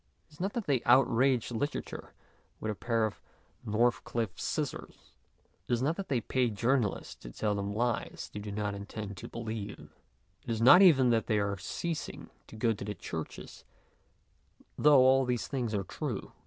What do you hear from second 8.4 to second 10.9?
not intend to believe; it is not